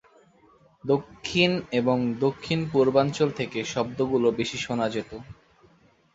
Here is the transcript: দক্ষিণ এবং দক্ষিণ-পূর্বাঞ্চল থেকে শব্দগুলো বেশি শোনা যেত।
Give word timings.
দক্ষিণ 0.83 1.49
এবং 1.71 1.97
দক্ষিণ-পূর্বাঞ্চল 2.19 3.29
থেকে 3.31 3.59
শব্দগুলো 3.65 4.27
বেশি 4.39 4.57
শোনা 4.57 4.87
যেত। 4.89 5.11